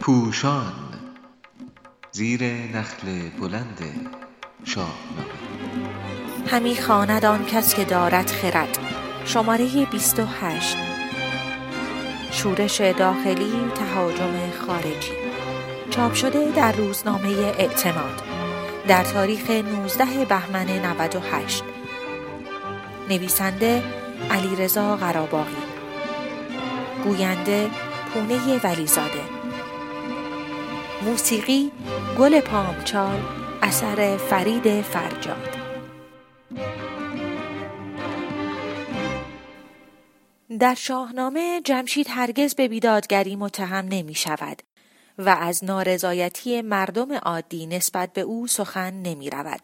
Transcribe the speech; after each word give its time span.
پوشان 0.00 0.72
زیر 2.12 2.44
نخل 2.44 3.28
بلند 3.40 3.80
شاهنامه 4.64 5.42
همی 6.46 6.76
خواند 6.76 7.24
آن 7.24 7.44
کس 7.44 7.74
که 7.74 7.84
دارد 7.84 8.30
خرد. 8.30 8.78
شماره 9.24 9.86
28 9.90 10.76
شورش 12.30 12.80
داخلی 12.80 13.52
تهاجم 13.74 14.50
خارجی. 14.66 15.12
چاپ 15.90 16.14
شده 16.14 16.52
در 16.56 16.72
روزنامه 16.72 17.28
اعتماد. 17.58 18.22
در 18.88 19.04
تاریخ 19.04 19.50
19 19.50 20.24
بهمن 20.24 20.66
98 20.68 21.64
نویسنده 23.08 23.82
علیرضا 24.30 24.96
قراباغی. 24.96 25.61
گوینده 27.04 27.70
پونه 28.14 28.58
ولیزاده 28.64 29.22
موسیقی 31.02 31.72
گل 32.18 32.40
پامچال 32.40 33.20
اثر 33.62 34.16
فرید 34.16 34.82
فرجاد 34.82 35.56
در 40.58 40.74
شاهنامه 40.74 41.60
جمشید 41.64 42.06
هرگز 42.10 42.54
به 42.54 42.68
بیدادگری 42.68 43.36
متهم 43.36 43.88
نمی 43.88 44.14
شود 44.14 44.62
و 45.18 45.28
از 45.28 45.64
نارضایتی 45.64 46.62
مردم 46.62 47.12
عادی 47.12 47.66
نسبت 47.66 48.12
به 48.12 48.20
او 48.20 48.46
سخن 48.46 48.94
نمی 48.94 49.30
رود. 49.30 49.60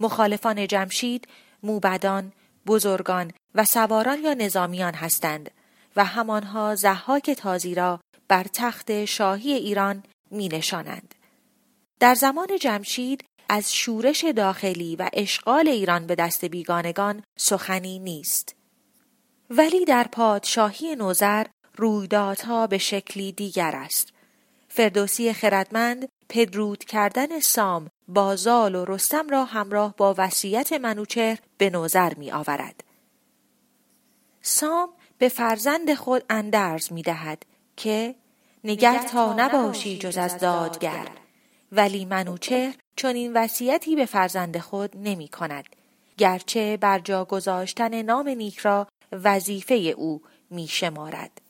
مخالفان 0.00 0.66
جمشید 0.66 1.28
موبدان، 1.62 2.32
بزرگان 2.66 3.32
و 3.54 3.64
سواران 3.64 4.18
یا 4.22 4.34
نظامیان 4.34 4.94
هستند 4.94 5.50
و 5.96 6.04
همانها 6.04 6.74
زحاک 6.74 7.30
تازی 7.30 7.74
را 7.74 8.00
بر 8.28 8.46
تخت 8.52 9.04
شاهی 9.04 9.52
ایران 9.52 10.02
می 10.30 10.48
نشانند. 10.48 11.14
در 12.00 12.14
زمان 12.14 12.48
جمشید 12.60 13.24
از 13.48 13.74
شورش 13.74 14.24
داخلی 14.24 14.96
و 14.96 15.08
اشغال 15.12 15.68
ایران 15.68 16.06
به 16.06 16.14
دست 16.14 16.44
بیگانگان 16.44 17.22
سخنی 17.38 17.98
نیست. 17.98 18.56
ولی 19.50 19.84
در 19.84 20.04
پادشاهی 20.12 20.96
نوزر 20.96 21.46
رویدادها 21.76 22.66
به 22.66 22.78
شکلی 22.78 23.32
دیگر 23.32 23.72
است. 23.76 24.12
فردوسی 24.68 25.32
خردمند 25.32 26.08
پدرود 26.28 26.84
کردن 26.84 27.40
سام 27.40 27.88
بازال 28.08 28.74
و 28.74 28.84
رستم 28.84 29.28
را 29.28 29.44
همراه 29.44 29.94
با 29.96 30.14
وصیت 30.18 30.72
منوچهر 30.72 31.38
به 31.58 31.70
نوزر 31.70 32.14
می 32.14 32.32
آورد. 32.32 32.84
سام 34.42 34.88
به 35.20 35.28
فرزند 35.28 35.94
خود 35.94 36.24
اندرز 36.30 36.92
می 36.92 37.02
دهد 37.02 37.42
که 37.76 38.14
نگر 38.64 38.98
تا 38.98 39.32
نباشی 39.32 39.98
جز 39.98 40.16
از 40.16 40.38
دادگر. 40.38 41.08
ولی 41.72 42.04
منوچهر 42.04 42.74
چون 42.96 43.14
این 43.14 43.32
وصیتی 43.32 43.96
به 43.96 44.06
فرزند 44.06 44.58
خود 44.58 44.90
نمی 44.94 45.28
کند 45.28 45.64
گرچه 46.16 46.76
بر 46.76 46.98
جا 46.98 47.24
گذاشتن 47.24 48.02
نام 48.02 48.28
نیک 48.28 48.58
را 48.58 48.86
وظیفه 49.12 49.74
او 49.74 50.22
می 50.50 50.68
شمارد. 50.68 51.40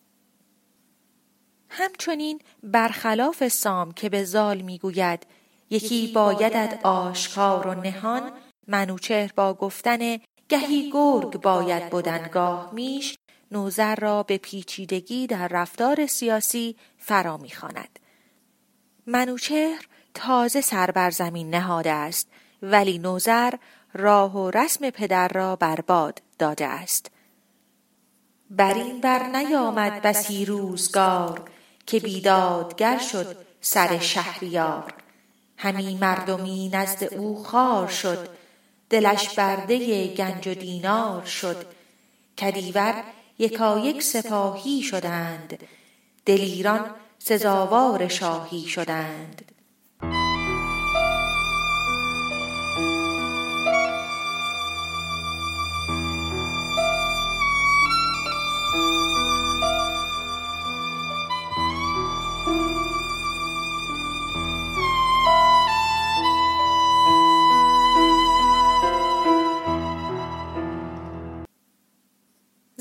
همچنین 1.68 2.40
برخلاف 2.62 3.48
سام 3.48 3.92
که 3.92 4.08
به 4.08 4.24
زال 4.24 4.60
می‌گوید 4.60 5.26
یکی 5.70 6.12
بایدد 6.14 6.80
آشکار 6.82 7.66
و 7.66 7.74
نهان. 7.74 8.32
منوچهر 8.68 9.32
با 9.36 9.54
گفتن 9.54 10.18
گهی 10.48 10.90
گرگ 10.92 11.40
باید 11.40 11.90
بودنگاه 11.90 12.70
میش 12.72 13.16
نوزر 13.50 13.94
را 13.94 14.22
به 14.22 14.38
پیچیدگی 14.38 15.26
در 15.26 15.48
رفتار 15.48 16.06
سیاسی 16.06 16.76
فرا 16.98 17.36
می‌خواند. 17.36 17.98
منوچهر 19.06 19.86
تازه 20.14 20.60
سر 20.60 20.90
بر 20.90 21.10
زمین 21.10 21.50
نهاده 21.50 21.90
است 21.90 22.28
ولی 22.62 22.98
نوزر 22.98 23.54
راه 23.94 24.36
و 24.36 24.50
رسم 24.50 24.90
پدر 24.90 25.28
را 25.28 25.56
برباد 25.56 26.22
داده 26.38 26.66
است. 26.66 27.10
بر 28.50 28.74
این 28.74 29.00
بر 29.00 29.26
نیامد 29.26 30.02
بسی 30.02 30.44
روزگار 30.44 31.50
که 31.86 32.00
بیدادگر 32.00 32.98
شد 32.98 33.36
سر 33.60 33.98
شهریار. 33.98 34.94
همی 35.56 35.98
مردمی 36.00 36.68
نزد 36.68 37.14
او 37.14 37.44
خار 37.44 37.88
شد 37.88 38.28
دلش 38.90 39.34
برده 39.34 40.06
گنج 40.06 40.48
و 40.48 40.54
دینار 40.54 41.24
شد. 41.24 41.66
کدیور 42.38 42.94
یکایک 43.40 44.02
سپاهی 44.02 44.82
شدند. 44.82 45.58
دلیران 46.26 46.90
سزاوار 47.18 48.08
شاهی 48.08 48.62
شدند. 48.62 49.44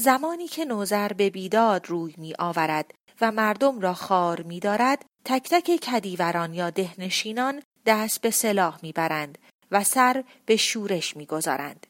زمانی 0.09 0.47
که 0.47 0.65
نوزر 0.65 1.13
به 1.13 1.29
بیداد 1.29 1.89
روی 1.89 2.13
می 2.17 2.33
آورد 2.39 2.93
و 3.21 3.31
مردم 3.31 3.79
را 3.79 3.93
خار 3.93 4.41
می 4.41 4.59
دارد 4.59 5.05
تک 5.25 5.49
تک 5.49 5.75
کدیوران 5.75 6.53
یا 6.53 6.69
دهنشینان 6.69 7.61
دست 7.85 8.21
به 8.21 8.31
سلاح 8.31 8.79
می 8.83 8.91
برند 8.91 9.37
و 9.71 9.83
سر 9.83 10.23
به 10.45 10.55
شورش 10.55 11.17
می 11.17 11.25
گذارند. 11.25 11.87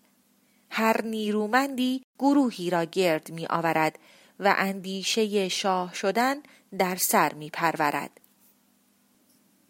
هر 0.70 1.02
نیرومندی 1.02 2.04
گروهی 2.20 2.70
را 2.70 2.84
گرد 2.84 3.32
می 3.32 3.46
آورد 3.46 4.00
و 4.40 4.56
اندیشه 4.58 5.50
شاه 5.50 5.94
شدن 5.94 6.36
در 6.78 6.96
سر 6.96 7.34
می 7.34 7.50
پرورد. 7.50 8.22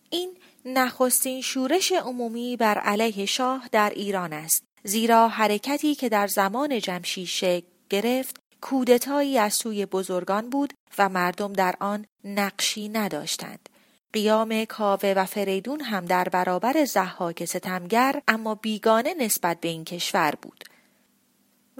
این 0.09 0.37
نخستین 0.65 1.41
شورش 1.41 1.91
عمومی 1.91 2.57
بر 2.57 2.77
علیه 2.77 3.25
شاه 3.25 3.69
در 3.71 3.89
ایران 3.95 4.33
است 4.33 4.63
زیرا 4.83 5.27
حرکتی 5.27 5.95
که 5.95 6.09
در 6.09 6.27
زمان 6.27 6.79
جمشید 6.79 7.78
گرفت 7.89 8.37
کودتایی 8.61 9.37
از 9.37 9.53
سوی 9.53 9.85
بزرگان 9.85 10.49
بود 10.49 10.73
و 10.97 11.09
مردم 11.09 11.53
در 11.53 11.75
آن 11.79 12.05
نقشی 12.23 12.89
نداشتند. 12.89 13.69
قیام 14.13 14.65
کاوه 14.65 15.13
و 15.15 15.25
فریدون 15.25 15.81
هم 15.81 16.05
در 16.05 16.29
برابر 16.29 16.85
زحاک 16.85 17.45
ستمگر 17.45 18.21
اما 18.27 18.55
بیگانه 18.55 19.13
نسبت 19.13 19.59
به 19.59 19.67
این 19.67 19.85
کشور 19.85 20.33
بود. 20.41 20.63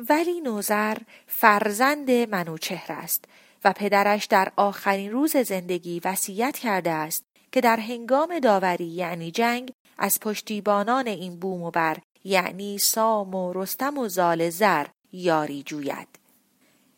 ولی 0.09 0.41
نوزر 0.41 0.97
فرزند 1.27 2.11
منوچهر 2.11 2.91
است 2.91 3.25
و 3.63 3.73
پدرش 3.73 4.25
در 4.25 4.51
آخرین 4.55 5.11
روز 5.11 5.37
زندگی 5.37 6.01
وصیت 6.05 6.57
کرده 6.57 6.91
است 6.91 7.23
که 7.51 7.61
در 7.61 7.77
هنگام 7.77 8.39
داوری 8.39 8.87
یعنی 8.87 9.31
جنگ 9.31 9.71
از 9.97 10.19
پشتیبانان 10.19 11.07
این 11.07 11.39
بوم 11.39 11.63
و 11.63 11.71
بر 11.71 11.97
یعنی 12.23 12.77
سام 12.77 13.35
و 13.35 13.53
رستم 13.53 13.97
و 13.97 14.07
زال 14.07 14.49
زر 14.49 14.85
یاری 15.11 15.63
جوید. 15.63 16.07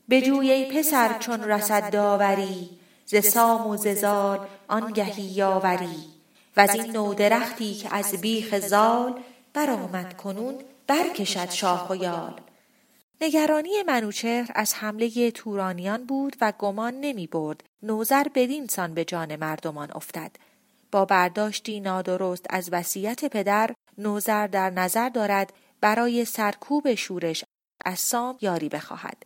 به 0.08 0.22
جوی 0.22 0.66
پسر 0.66 1.18
چون 1.20 1.44
رسد 1.44 1.90
داوری 1.94 2.70
ز 3.06 3.26
سام 3.26 3.68
و 3.68 3.78
ز 3.78 4.04
آنگهی 4.68 5.24
یاوری. 5.24 6.06
و 6.58 6.62
از 6.62 6.76
این 6.76 6.92
نو 6.92 7.14
درختی 7.14 7.74
که 7.74 7.96
از 7.96 8.22
بیخ 8.22 8.60
زال 8.60 9.22
برآمد 9.54 10.18
کنون 10.18 10.56
برکشد 10.88 11.50
شاخ 11.50 11.90
و 11.90 11.96
یال. 11.96 12.42
نگرانی 13.22 13.84
منوچهر 13.88 14.52
از 14.56 14.74
حمله 14.74 15.32
تورانیان 15.32 16.06
بود 16.06 16.36
و 16.42 16.54
گمان 16.60 16.94
نمی 16.94 17.28
برد. 17.28 17.64
نوزر 17.84 18.28
بدین 18.36 18.68
سان 18.68 18.94
به 18.94 19.06
جان 19.06 19.36
مردمان 19.36 19.92
افتد. 19.96 20.32
با 20.92 21.06
برداشتی 21.06 21.80
نادرست 21.80 22.46
از 22.50 22.70
وصیت 22.72 23.26
پدر 23.26 23.72
نوزر 23.98 24.48
در 24.48 24.70
نظر 24.70 25.10
دارد 25.10 25.54
برای 25.82 26.26
سرکوب 26.26 26.94
شورش 26.94 27.44
از 27.86 28.00
سام 28.00 28.38
یاری 28.42 28.70
بخواهد. 28.70 29.26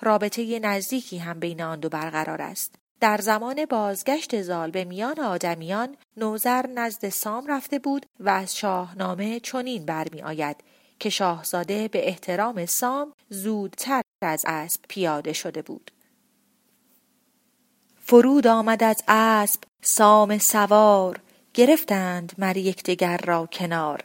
رابطه 0.00 0.58
نزدیکی 0.58 1.18
هم 1.18 1.40
بین 1.40 1.62
آن 1.62 1.80
دو 1.80 1.88
برقرار 1.88 2.42
است. 2.42 2.74
در 3.00 3.18
زمان 3.18 3.64
بازگشت 3.64 4.42
زال 4.42 4.70
به 4.70 4.84
میان 4.84 5.20
آدمیان 5.20 5.96
نوزر 6.16 6.66
نزد 6.66 7.08
سام 7.08 7.46
رفته 7.46 7.78
بود 7.78 8.06
و 8.20 8.28
از 8.28 8.56
شاهنامه 8.56 9.40
چنین 9.40 9.84
برمی 9.86 10.22
آید 10.22 10.56
که 10.98 11.10
شاهزاده 11.10 11.88
به 11.88 12.08
احترام 12.08 12.66
سام 12.66 13.12
زودتر 13.28 14.02
از 14.22 14.44
اسب 14.46 14.80
پیاده 14.88 15.32
شده 15.32 15.62
بود. 15.62 15.90
فرود 18.00 18.46
آمد 18.46 18.82
از 18.82 19.02
اسب 19.08 19.60
سام 19.82 20.38
سوار 20.38 21.20
گرفتند 21.54 22.32
مر 22.38 22.56
یکدیگر 22.56 23.16
را 23.16 23.46
کنار. 23.52 24.04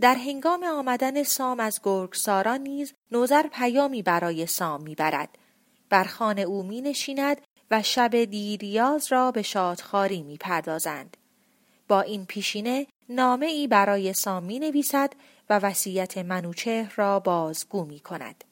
در 0.00 0.14
هنگام 0.14 0.64
آمدن 0.64 1.22
سام 1.22 1.60
از 1.60 1.80
گرگساران 1.82 2.60
نیز 2.60 2.92
نوزر 3.12 3.46
پیامی 3.46 4.02
برای 4.02 4.46
سام 4.46 4.82
می‌برد 4.82 5.38
بر 5.90 6.04
خانه 6.04 6.42
او 6.42 6.62
می 6.62 6.80
نشیند 6.80 7.40
و 7.70 7.82
شب 7.82 8.24
دیریاز 8.24 9.12
را 9.12 9.30
به 9.30 9.42
شادخاری 9.42 10.22
می 10.22 10.36
پردازند. 10.36 11.16
با 11.88 12.00
این 12.00 12.26
پیشینه 12.26 12.86
نامه 13.08 13.46
ای 13.46 13.66
برای 13.66 14.12
سام 14.12 14.42
می 14.44 14.58
نویسد 14.58 15.12
و 15.50 15.58
وصیت 15.58 16.18
منوچهر 16.18 16.92
را 16.96 17.20
بازگو 17.20 17.84
می 17.84 18.00
کند. 18.00 18.44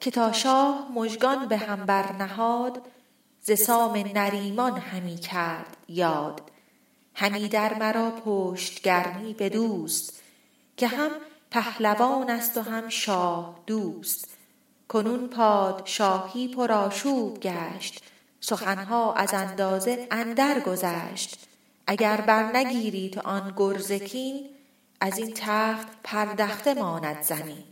که 0.00 0.10
تا 0.10 0.32
شاه 0.32 0.92
مژگان 0.94 1.48
به 1.48 1.56
هم 1.56 1.86
برنهاد 1.86 2.82
ز 3.40 3.52
سام 3.52 3.96
نریمان 4.14 4.78
همی 4.78 5.16
کرد 5.16 5.76
یاد 5.88 6.50
همی 7.18 7.48
در 7.48 7.74
مرا 7.74 8.10
پشت 8.10 8.82
گرمی 8.82 9.34
به 9.34 9.48
دوست 9.48 10.22
که 10.76 10.88
هم 10.88 11.10
پهلوان 11.50 12.30
است 12.30 12.56
و 12.56 12.60
هم 12.60 12.88
شاه 12.88 13.62
دوست. 13.66 14.28
کنون 14.88 15.28
پادشاهی 15.28 16.48
پرآشوب 16.48 17.40
گشت 17.40 18.04
سخنها 18.40 19.14
از 19.14 19.34
اندازه 19.34 20.06
اندر 20.10 20.60
گذشت. 20.60 21.38
اگر 21.86 22.20
برنگیری 22.20 23.10
تو 23.10 23.20
آن 23.20 23.54
گرزکین 23.56 24.50
از 25.00 25.18
این 25.18 25.32
تخت 25.36 25.88
پردخته 26.04 26.74
ماند 26.74 27.22
زمین. 27.22 27.64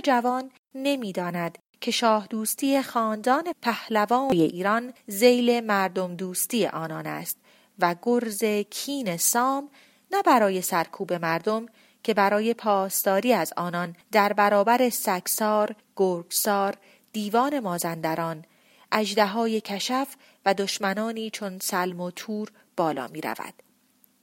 جوان 0.00 0.50
نمی‌داند 0.74 1.58
که 1.80 1.90
شاه 1.90 2.26
دوستی 2.26 2.82
خاندان 2.82 3.44
پهلوان 3.62 4.30
ایران 4.30 4.92
زیل 5.06 5.60
مردم 5.60 6.16
دوستی 6.16 6.66
آنان 6.66 7.06
است 7.06 7.38
و 7.78 7.94
گرز 8.02 8.44
کین 8.70 9.16
سام 9.16 9.70
نه 10.12 10.22
برای 10.22 10.62
سرکوب 10.62 11.12
مردم 11.12 11.66
که 12.02 12.14
برای 12.14 12.54
پاسداری 12.54 13.32
از 13.32 13.52
آنان 13.56 13.96
در 14.12 14.32
برابر 14.32 14.90
سکسار، 14.90 15.74
گرگسار، 15.96 16.74
دیوان 17.12 17.60
مازندران، 17.60 18.44
اجدهای 18.92 19.60
کشف 19.60 20.16
و 20.44 20.54
دشمنانی 20.54 21.30
چون 21.30 21.58
سلم 21.58 22.00
و 22.00 22.10
تور 22.10 22.48
بالا 22.76 23.08
می 23.08 23.20
رود. 23.20 23.54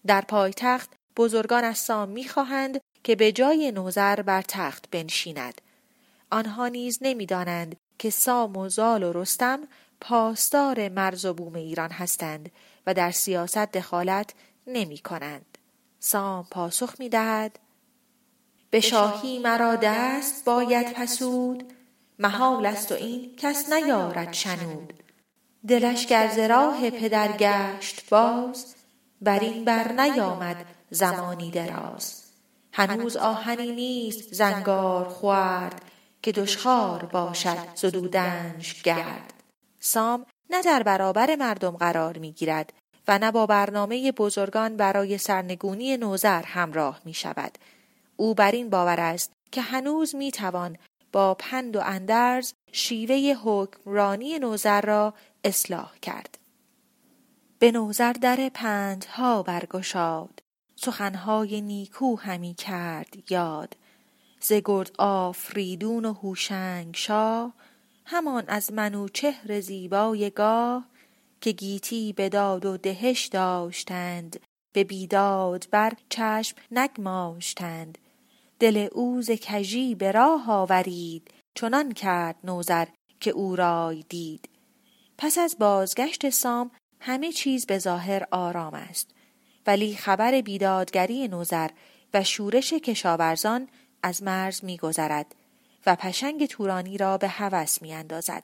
در 0.08 0.22
پایتخت 0.22 0.90
بزرگان 1.18 1.64
از 1.64 1.78
سام 1.78 2.10
می 2.10 2.28
خواهند 2.28 2.82
که 3.04 3.16
به 3.16 3.32
جای 3.32 3.72
نوزر 3.72 4.22
بر 4.22 4.42
تخت 4.42 4.86
بنشیند 4.92 5.62
آنها 6.32 6.68
نیز 6.68 7.00
نمی‌دانند 7.02 7.76
که 8.00 8.10
سام 8.10 8.58
و 8.58 8.70
زال 8.70 9.04
و 9.04 9.14
رستم 9.14 9.60
پاسدار 10.02 10.90
مرز 10.90 11.26
و 11.26 11.34
بوم 11.34 11.56
ایران 11.56 11.92
هستند 11.92 12.52
و 12.88 12.94
در 12.94 13.12
سیاست 13.12 13.58
دخالت 13.58 14.34
نمی 14.68 14.98
کنند. 14.98 15.58
سام 16.00 16.48
پاسخ 16.52 16.96
می 17.00 17.10
دهد 17.10 17.60
به 18.70 18.80
شاهی 18.80 19.40
مرا 19.40 19.76
دست 19.76 20.46
باید 20.46 20.94
پسود 20.94 21.74
محال 22.20 22.66
است 22.66 22.92
و 22.92 22.96
این 22.96 23.36
کس 23.36 23.74
نیارد 23.74 24.34
شنود. 24.34 24.94
دلش 25.68 26.08
گر 26.08 26.48
راه 26.48 26.90
پدر 26.90 27.32
گشت 27.32 28.10
باز 28.10 28.76
بر 29.22 29.40
این 29.40 29.66
بر 29.66 29.92
نیامد 29.92 30.66
زمانی 30.90 31.52
دراز. 31.52 32.24
هنوز 32.72 33.18
آهنی 33.18 33.72
نیست 33.72 34.34
زنگار 34.34 35.06
خورد. 35.10 35.82
که 36.26 36.32
دشخار 36.32 37.06
باشد 37.06 37.58
زدودنش 37.76 38.82
گرد 38.82 39.34
سام 39.80 40.26
نه 40.50 40.62
در 40.62 40.84
برابر 40.84 41.36
مردم 41.36 41.72
قرار 41.72 42.18
می 42.18 42.32
گیرد 42.32 42.74
و 43.08 43.20
نه 43.20 43.32
با 43.32 43.46
برنامه 43.46 44.12
بزرگان 44.12 44.78
برای 44.78 45.18
سرنگونی 45.18 45.98
نوزر 45.98 46.42
همراه 46.42 47.02
می 47.06 47.14
شود. 47.14 47.58
او 48.16 48.34
بر 48.34 48.52
این 48.52 48.70
باور 48.70 49.00
است 49.00 49.32
که 49.52 49.62
هنوز 49.62 50.16
می 50.16 50.32
توان 50.32 50.78
با 51.12 51.34
پند 51.34 51.76
و 51.76 51.82
اندرز 51.84 52.54
شیوه 52.72 53.36
حکمرانی 53.44 54.40
نوزر 54.40 54.82
را 54.82 55.14
اصلاح 55.44 55.92
کرد. 56.02 56.38
به 57.60 57.72
نوزر 57.72 58.14
در 58.14 58.50
پندها 58.54 59.44
برگشاد 59.44 60.40
سخنهای 60.76 61.62
نیکو 61.62 62.16
همی 62.16 62.54
کرد 62.54 63.32
یاد 63.32 63.76
ز 64.40 64.54
گرد 64.66 64.92
آفریدون 64.98 66.06
و 66.06 66.14
هوشنگ 66.14 66.96
شاه 66.96 67.54
همان 68.06 68.44
از 68.48 68.74
منوچهر 68.74 69.60
زیبای 69.60 70.30
گاه 70.30 70.86
که 71.42 71.52
گیتی 71.52 72.14
به 72.14 72.30
داد 72.30 72.66
و 72.66 72.78
دهش 72.78 73.26
داشتند 73.26 74.40
به 74.76 74.84
بیداد 74.84 75.68
بر 75.72 75.94
چشم 76.10 76.58
نگماشتند. 76.72 77.98
دل 78.60 78.88
او 78.92 79.22
ز 79.22 79.32
کژی 79.32 79.96
به 79.96 80.12
راه 80.12 80.52
آورید 80.52 81.32
چنان 81.56 81.92
کرد 81.92 82.36
نوذر 82.44 82.86
که 83.20 83.32
او 83.32 83.56
رای 83.56 84.04
دید. 84.10 84.50
پس 85.18 85.38
از 85.38 85.56
بازگشت 85.60 86.30
سام 86.30 86.72
همه 87.00 87.32
چیز 87.32 87.66
به 87.66 87.80
ظاهر 87.80 88.28
آرام 88.32 88.74
است. 88.74 89.10
ولی 89.68 89.96
خبر 89.96 90.42
بیدادگری 90.42 91.28
نوزر 91.28 91.70
و 92.14 92.24
شورش 92.24 92.74
کشاورزان 92.74 93.68
از 94.06 94.24
مرز 94.24 94.64
میگذرد 94.64 95.36
و 95.86 95.96
پشنگ 95.96 96.46
تورانی 96.46 96.98
را 96.98 97.18
به 97.18 97.28
هوس 97.28 97.82
میاندازد. 97.82 98.44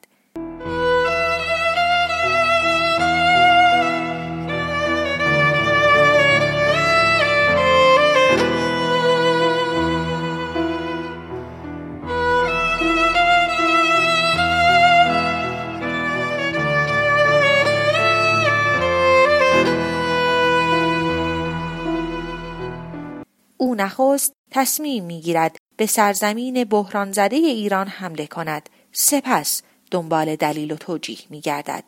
او 23.58 23.76
نخست 23.76 24.41
تصمیم 24.52 25.06
می‌گیرد 25.06 25.58
به 25.78 25.86
سرزمین 25.86 26.64
بحران 26.64 27.12
زده 27.12 27.36
ایران 27.36 27.88
حمله 27.88 28.28
کند. 28.28 28.70
سپس 28.92 29.62
دنبال 29.92 30.36
دلیل 30.36 30.72
و 30.72 30.76
توجیه 30.76 31.18
میگردد. 31.30 31.84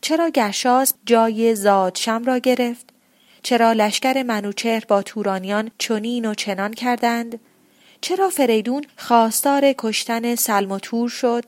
چرا 0.00 0.28
گرشاس 0.28 0.94
جای 1.06 1.54
زادشم 1.54 2.24
را 2.24 2.38
گرفت؟ 2.38 2.90
چرا 3.42 3.72
لشکر 3.72 4.22
منوچهر 4.22 4.84
با 4.88 5.02
تورانیان 5.02 5.70
چنین 5.78 6.24
و 6.26 6.34
چنان 6.34 6.74
کردند؟ 6.74 7.40
چرا 8.00 8.30
فریدون 8.30 8.84
خواستار 8.96 9.74
کشتن 9.78 10.34
سلم 10.34 10.72
و 10.72 10.78
تور 10.78 11.08
شد؟ 11.08 11.44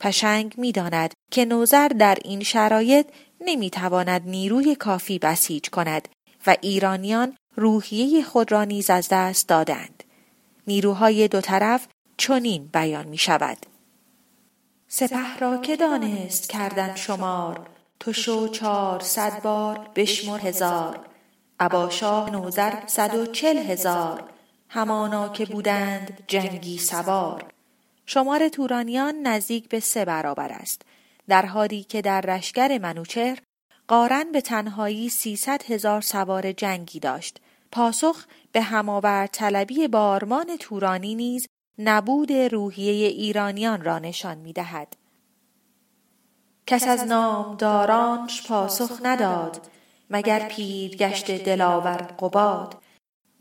پشنگ 0.00 0.54
می‌داند 0.56 1.14
که 1.30 1.44
نوزر 1.44 1.88
در 1.88 2.18
این 2.24 2.42
شرایط 2.42 3.06
نمی‌تواند 3.40 4.22
نیروی 4.28 4.74
کافی 4.74 5.18
بسیج 5.18 5.70
کند 5.70 6.08
و 6.46 6.56
ایرانیان 6.60 7.36
روحیه 7.56 8.22
خود 8.22 8.52
را 8.52 8.64
نیز 8.64 8.90
از 8.90 9.08
دست 9.10 9.48
دادند. 9.48 10.04
نیروهای 10.66 11.28
دو 11.28 11.40
طرف 11.40 11.86
چنین 12.16 12.66
بیان 12.72 13.08
می 13.08 13.18
شود. 13.18 13.66
سپه 14.88 15.38
را 15.38 15.56
که 15.56 15.76
دانست 15.76 16.48
کردن 16.48 16.94
شمار 16.94 17.66
تو 18.00 18.12
شو 18.12 18.48
چار 18.48 19.00
صد 19.00 19.42
بار 19.42 19.90
بشمر 19.96 20.40
هزار 20.40 21.06
ابا 21.60 21.90
نوزر 22.32 22.72
صد 22.86 23.14
و 23.14 23.26
چل 23.26 23.58
هزار 23.58 24.24
همانا 24.68 25.28
که 25.28 25.46
بودند 25.46 26.24
جنگی 26.26 26.78
سوار 26.78 27.44
شمار 28.06 28.48
تورانیان 28.48 29.14
نزدیک 29.14 29.68
به 29.68 29.80
سه 29.80 30.04
برابر 30.04 30.52
است 30.52 30.82
در 31.28 31.46
حالی 31.46 31.84
که 31.84 32.02
در 32.02 32.20
رشگر 32.20 32.78
منوچهر 32.78 33.38
قارن 33.92 34.32
به 34.32 34.40
تنهایی 34.40 35.08
سیصد 35.08 35.62
هزار 35.62 36.00
سوار 36.00 36.52
جنگی 36.52 37.00
داشت. 37.00 37.40
پاسخ 37.72 38.24
به 38.52 38.62
هماور 38.62 39.26
طلبی 39.26 39.88
بارمان 39.88 40.56
تورانی 40.60 41.14
نیز 41.14 41.46
نبود 41.78 42.32
روحیه 42.32 43.08
ایرانیان 43.08 43.84
را 43.84 43.98
نشان 43.98 44.38
می 44.38 44.52
دهد. 44.52 44.96
کس 46.66 46.88
از 46.88 47.04
نامدارانش 47.04 48.46
پاسخ 48.46 49.00
نداد 49.02 49.60
مگر 50.10 50.48
پیر 50.48 50.96
گشت 50.96 51.44
دلاور 51.44 51.96
قباد 51.96 52.82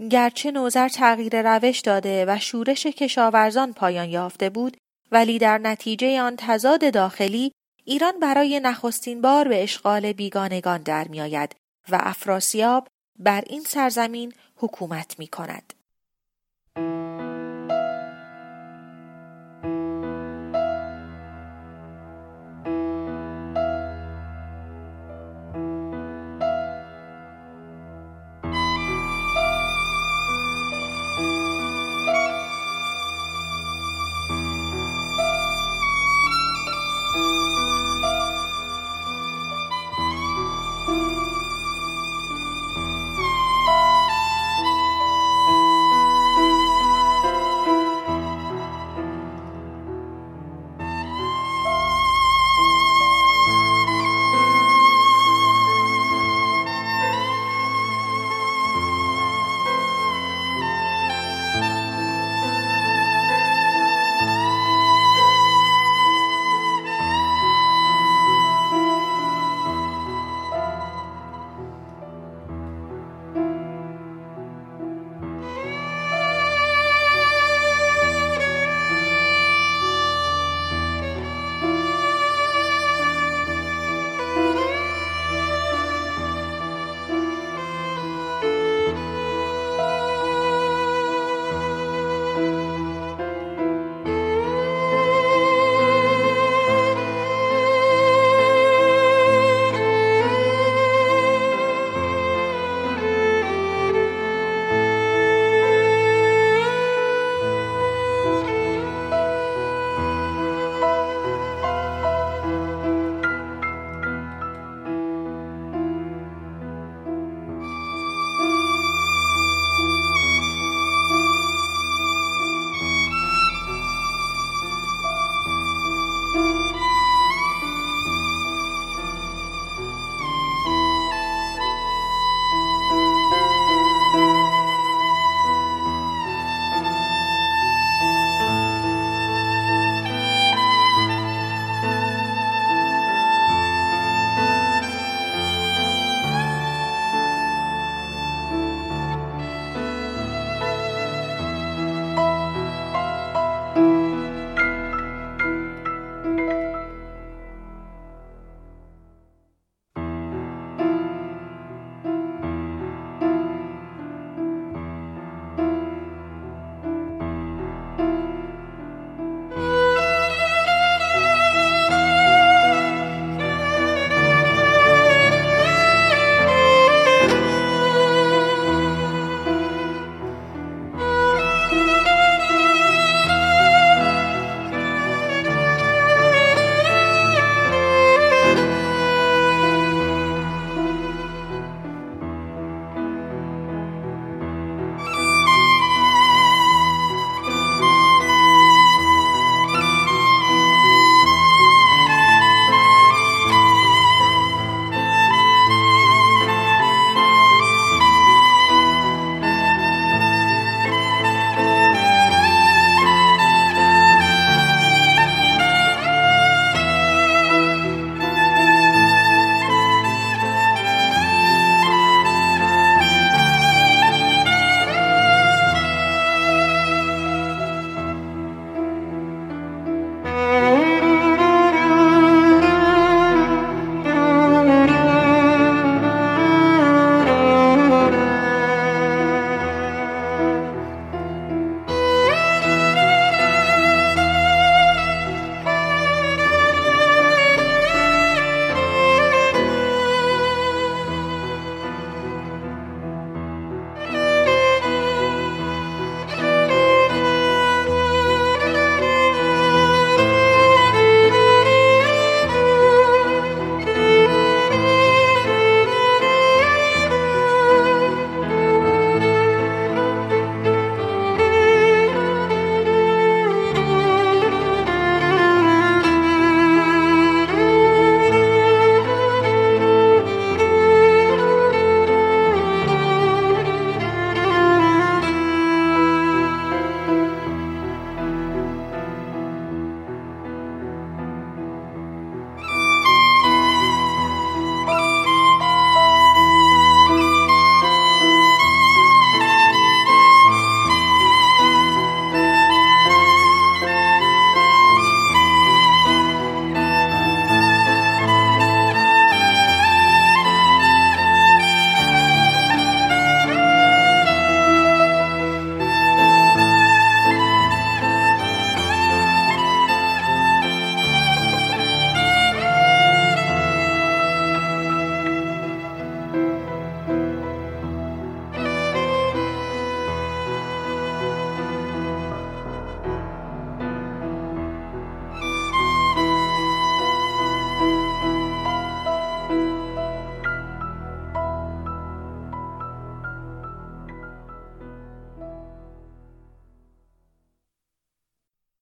گرچه 0.09 0.51
نوزر 0.51 0.87
تغییر 0.87 1.41
روش 1.55 1.79
داده 1.79 2.25
و 2.27 2.37
شورش 2.39 2.87
کشاورزان 2.87 3.73
پایان 3.73 4.09
یافته 4.09 4.49
بود 4.49 4.77
ولی 5.11 5.39
در 5.39 5.57
نتیجه 5.57 6.21
آن 6.21 6.35
تضاد 6.37 6.93
داخلی 6.93 7.51
ایران 7.85 8.19
برای 8.19 8.59
نخستین 8.59 9.21
بار 9.21 9.47
به 9.47 9.63
اشغال 9.63 10.13
بیگانگان 10.13 10.81
در 10.81 11.07
میآید 11.07 11.55
و 11.89 11.97
افراسیاب 12.01 12.87
بر 13.19 13.43
این 13.47 13.61
سرزمین 13.61 14.33
حکومت 14.55 15.19
می 15.19 15.27
کند. 15.27 15.73